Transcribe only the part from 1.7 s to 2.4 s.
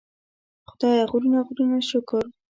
شکر.